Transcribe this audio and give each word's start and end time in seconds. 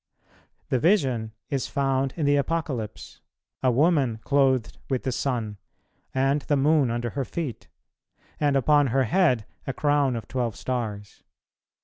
The 0.69 0.79
vision 0.79 1.31
is 1.51 1.67
found 1.67 2.15
in 2.17 2.25
the 2.25 2.35
Apocalypse, 2.35 3.21
a 3.61 3.69
Woman 3.69 4.17
clothed 4.23 4.79
with 4.89 5.03
the 5.03 5.11
sun, 5.11 5.59
and 6.11 6.41
the 6.41 6.57
moon 6.57 6.89
under 6.89 7.11
her 7.11 7.23
feet, 7.23 7.67
and 8.39 8.55
upon 8.55 8.87
her 8.87 9.03
head 9.03 9.45
a 9.67 9.73
crown 9.73 10.15
of 10.15 10.27
twelve 10.27 10.55
stars. 10.55 11.21